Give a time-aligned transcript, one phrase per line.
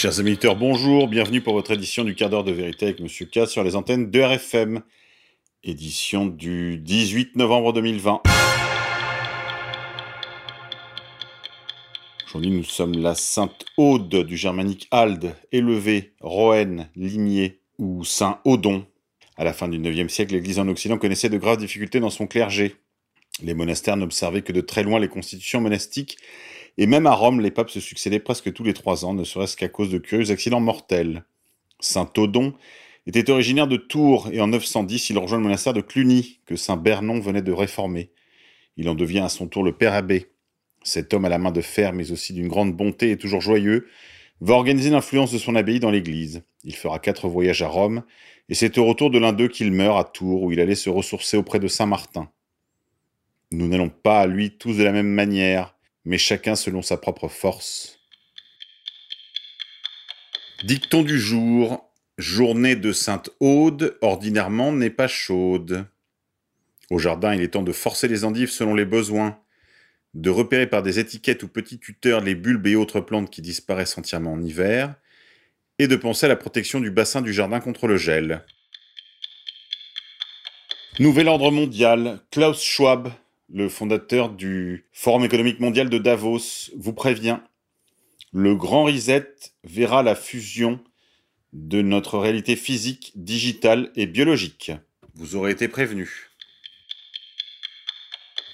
[0.00, 3.48] Chers auditeurs, bonjour, bienvenue pour votre édition du quart d'heure de vérité avec Monsieur K
[3.48, 4.82] sur les antennes de RFM,
[5.64, 8.22] édition du 18 novembre 2020.
[12.26, 18.86] Aujourd'hui, nous sommes la Sainte Aude du germanique Alde, élevé, Roen, Ligné ou Saint Odon.
[19.36, 22.28] À la fin du IXe siècle, l'Église en Occident connaissait de graves difficultés dans son
[22.28, 22.76] clergé.
[23.42, 26.18] Les monastères n'observaient que de très loin les constitutions monastiques
[26.78, 29.56] et même à Rome, les papes se succédaient presque tous les trois ans, ne serait-ce
[29.56, 31.24] qu'à cause de curieux accidents mortels.
[31.80, 32.54] Saint Odon
[33.06, 36.76] était originaire de Tours, et en 910, il rejoint le monastère de Cluny, que Saint
[36.76, 38.12] Bernon venait de réformer.
[38.76, 40.26] Il en devient à son tour le père abbé.
[40.84, 43.88] Cet homme à la main de fer, mais aussi d'une grande bonté et toujours joyeux,
[44.40, 46.44] va organiser l'influence de son abbaye dans l'Église.
[46.62, 48.04] Il fera quatre voyages à Rome,
[48.48, 50.90] et c'est au retour de l'un d'eux qu'il meurt à Tours, où il allait se
[50.90, 52.30] ressourcer auprès de Saint Martin.
[53.50, 55.74] Nous n'allons pas à lui tous de la même manière,
[56.08, 57.98] mais chacun selon sa propre force.
[60.64, 61.84] Dicton du jour.
[62.16, 65.86] Journée de Sainte Aude, ordinairement n'est pas chaude.
[66.90, 69.38] Au jardin, il est temps de forcer les endives selon les besoins,
[70.14, 73.98] de repérer par des étiquettes ou petits tuteurs les bulbes et autres plantes qui disparaissent
[73.98, 74.94] entièrement en hiver,
[75.78, 78.44] et de penser à la protection du bassin du jardin contre le gel.
[80.98, 83.12] Nouvel ordre mondial, Klaus Schwab,
[83.52, 87.38] le fondateur du Forum économique mondial de Davos, vous prévient.
[88.32, 90.80] Le grand reset verra la fusion
[91.52, 94.72] de notre réalité physique, digitale et biologique.
[95.14, 96.28] Vous aurez été prévenu.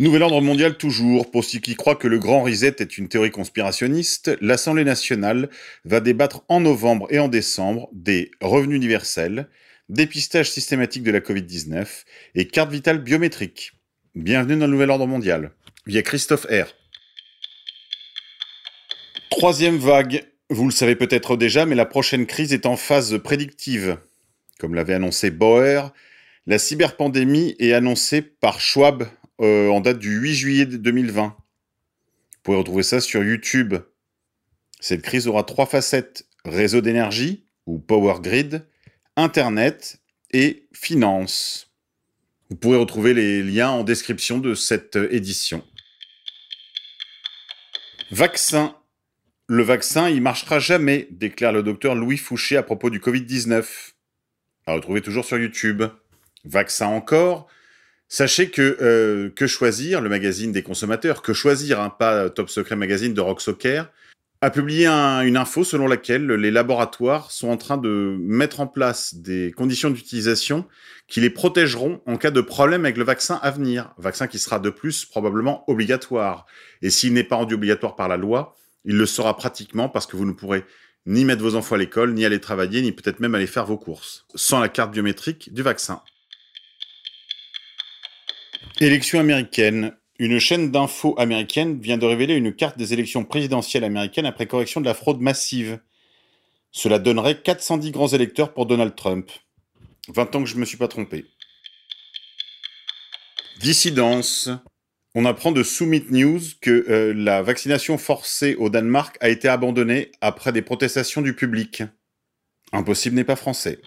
[0.00, 1.30] Nouvel ordre mondial toujours.
[1.30, 5.50] Pour ceux qui croient que le grand reset est une théorie conspirationniste, l'Assemblée nationale
[5.84, 9.48] va débattre en novembre et en décembre des revenus universels,
[9.88, 11.86] dépistage systématique de la Covid-19
[12.34, 13.72] et carte vitale biométrique.
[14.16, 15.52] Bienvenue dans le Nouvel Ordre Mondial,
[15.86, 16.74] via Christophe R.
[19.30, 20.28] Troisième vague.
[20.48, 23.98] Vous le savez peut-être déjà, mais la prochaine crise est en phase prédictive.
[24.58, 25.92] Comme l'avait annoncé Bauer,
[26.48, 29.06] la cyberpandémie est annoncée par Schwab
[29.40, 31.26] euh, en date du 8 juillet 2020.
[31.28, 31.34] Vous
[32.42, 33.76] pouvez retrouver ça sur YouTube.
[34.80, 38.66] Cette crise aura trois facettes réseau d'énergie ou power grid,
[39.14, 40.00] Internet
[40.32, 41.69] et finance.
[42.50, 45.64] Vous pourrez retrouver les liens en description de cette édition.
[48.10, 48.74] Vaccin.
[49.46, 53.92] Le vaccin, il marchera jamais, déclare le docteur Louis Fouché à propos du Covid-19.
[54.66, 55.84] À retrouver toujours sur YouTube.
[56.44, 57.46] Vaccin encore.
[58.08, 62.74] Sachez que euh, Que choisir, le magazine des consommateurs, Que choisir, hein, pas Top Secret
[62.74, 63.88] Magazine de Rock Soccer,
[64.42, 69.14] a publié une info selon laquelle les laboratoires sont en train de mettre en place
[69.14, 70.66] des conditions d'utilisation
[71.08, 73.92] qui les protégeront en cas de problème avec le vaccin à venir.
[73.98, 76.46] Vaccin qui sera de plus probablement obligatoire.
[76.80, 78.56] Et s'il n'est pas rendu obligatoire par la loi,
[78.86, 80.64] il le sera pratiquement parce que vous ne pourrez
[81.04, 83.76] ni mettre vos enfants à l'école, ni aller travailler, ni peut-être même aller faire vos
[83.76, 86.00] courses, sans la carte biométrique du vaccin.
[88.80, 89.94] Élection américaine.
[90.20, 94.82] Une chaîne d'infos américaine vient de révéler une carte des élections présidentielles américaines après correction
[94.82, 95.80] de la fraude massive.
[96.72, 99.30] Cela donnerait 410 grands électeurs pour Donald Trump.
[100.08, 101.24] 20 ans que je ne me suis pas trompé.
[103.60, 104.50] Dissidence.
[105.14, 110.12] On apprend de Summit News que euh, la vaccination forcée au Danemark a été abandonnée
[110.20, 111.82] après des protestations du public.
[112.72, 113.80] Impossible n'est pas français.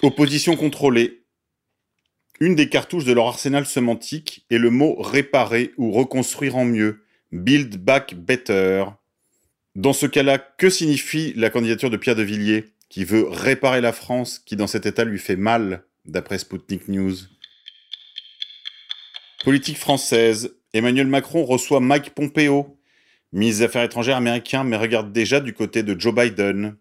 [0.00, 1.21] Opposition contrôlée.
[2.42, 7.04] Une des cartouches de leur arsenal sémantique est le mot réparer ou reconstruire en mieux,
[7.30, 8.86] build back better.
[9.76, 13.92] Dans ce cas-là, que signifie la candidature de Pierre de Villiers, qui veut réparer la
[13.92, 17.14] France, qui dans cet état lui fait mal, d'après Sputnik News?
[19.44, 20.56] Politique française.
[20.74, 22.76] Emmanuel Macron reçoit Mike Pompeo,
[23.32, 26.74] ministre des Affaires étrangères américain, mais regarde déjà du côté de Joe Biden.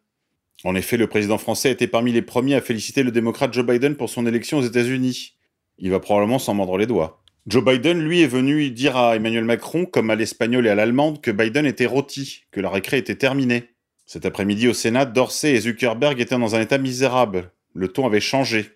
[0.63, 3.95] En effet, le président français était parmi les premiers à féliciter le démocrate Joe Biden
[3.95, 5.35] pour son élection aux États-Unis
[5.81, 7.21] il va probablement s'en mordre les doigts.
[7.47, 11.21] Joe Biden, lui, est venu dire à Emmanuel Macron, comme à l'espagnol et à l'allemande,
[11.21, 13.71] que Biden était rôti, que la récré était terminée.
[14.05, 17.51] Cet après-midi au Sénat, Dorsey et Zuckerberg étaient dans un état misérable.
[17.73, 18.69] Le ton avait changé.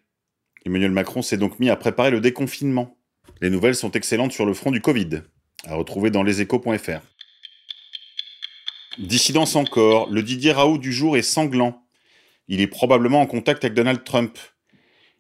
[0.66, 2.98] Emmanuel Macron s'est donc mis à préparer le déconfinement.
[3.40, 5.22] Les nouvelles sont excellentes sur le front du Covid.
[5.66, 7.02] À retrouver dans leséchos.fr.
[8.98, 11.84] Dissidence encore, le Didier Raoult du jour est sanglant.
[12.48, 14.40] Il est probablement en contact avec Donald Trump.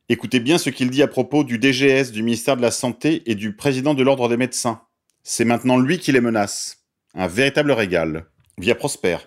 [0.07, 3.33] Écoutez bien ce qu'il dit à propos du DGS, du ministère de la Santé et
[3.33, 4.83] du président de l'Ordre des médecins.
[5.23, 6.85] C'est maintenant lui qui les menace.
[7.15, 8.27] Un véritable régal.
[8.59, 9.17] Via Prosper.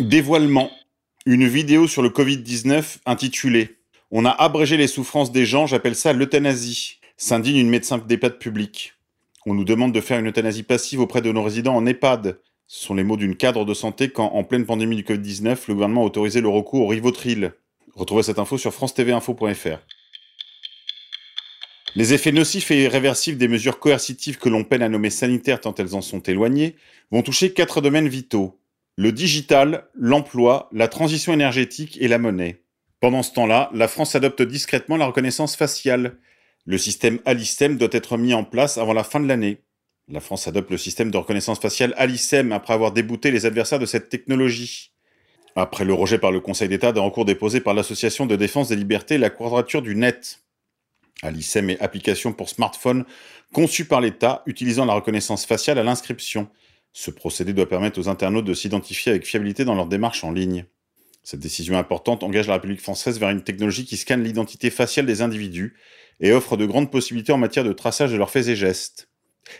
[0.00, 0.68] Dévoilement.
[1.26, 3.78] Une vidéo sur le Covid-19 intitulée
[4.10, 8.94] On a abrégé les souffrances des gens, j'appelle ça l'euthanasie, s'indigne une médecin d'EHPAD public.
[9.46, 12.84] On nous demande de faire une euthanasie passive auprès de nos résidents en EHPAD, Ce
[12.84, 16.02] sont les mots d'une cadre de santé quand, en pleine pandémie du Covid-19, le gouvernement
[16.02, 17.52] a autorisé le recours au Rivotril.
[17.94, 19.78] Retrouvez cette info sur france-tv-info.fr.
[21.96, 25.74] Les effets nocifs et irréversibles des mesures coercitives que l'on peine à nommer sanitaires tant
[25.74, 26.76] elles en sont éloignées
[27.10, 28.60] vont toucher quatre domaines vitaux.
[28.96, 32.62] Le digital, l'emploi, la transition énergétique et la monnaie.
[33.00, 36.18] Pendant ce temps-là, la France adopte discrètement la reconnaissance faciale.
[36.64, 39.62] Le système Alicem doit être mis en place avant la fin de l'année.
[40.06, 43.86] La France adopte le système de reconnaissance faciale Alicem après avoir débouté les adversaires de
[43.86, 44.89] cette technologie.
[45.60, 48.76] Après le rejet par le Conseil d'État d'un recours déposé par l'Association de défense des
[48.76, 50.40] libertés, la quadrature du net.
[51.20, 53.04] Alicem est application pour smartphone
[53.52, 56.48] conçue par l'État utilisant la reconnaissance faciale à l'inscription.
[56.94, 60.64] Ce procédé doit permettre aux internautes de s'identifier avec fiabilité dans leur démarche en ligne.
[61.24, 65.20] Cette décision importante engage la République française vers une technologie qui scanne l'identité faciale des
[65.20, 65.76] individus
[66.20, 69.09] et offre de grandes possibilités en matière de traçage de leurs faits et gestes.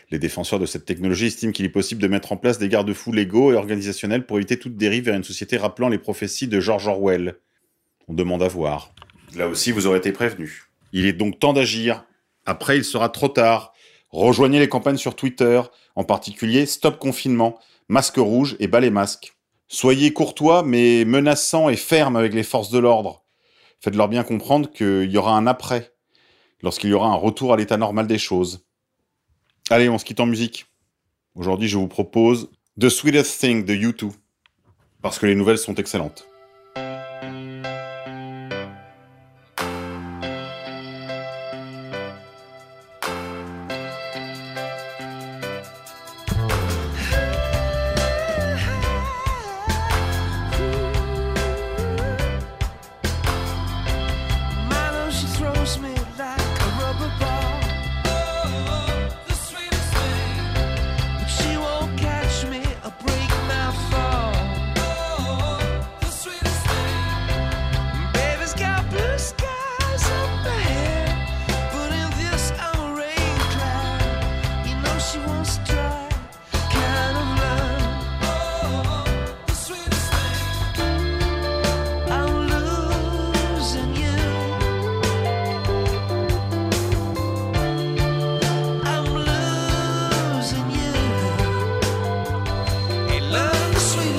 [0.09, 3.11] Les défenseurs de cette technologie estiment qu'il est possible de mettre en place des garde-fous
[3.11, 6.87] légaux et organisationnels pour éviter toute dérive vers une société rappelant les prophéties de George
[6.87, 7.35] Orwell.
[8.07, 8.93] On demande à voir.
[9.35, 10.63] Là aussi, vous aurez été prévenu.
[10.93, 12.05] Il est donc temps d'agir.
[12.45, 13.73] Après, il sera trop tard.
[14.09, 15.61] Rejoignez les campagnes sur Twitter,
[15.95, 19.33] en particulier Stop Confinement, Masque Rouge et Balai Masque.
[19.69, 23.23] Soyez courtois, mais menaçants et fermes avec les forces de l'ordre.
[23.79, 25.93] Faites-leur bien comprendre qu'il y aura un après,
[26.61, 28.65] lorsqu'il y aura un retour à l'état normal des choses.
[29.71, 30.65] Allez, on se quitte en musique.
[31.33, 34.11] Aujourd'hui, je vous propose The Sweetest Thing de U2,
[35.01, 36.27] parce que les nouvelles sont excellentes.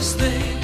[0.03, 0.62] this thing.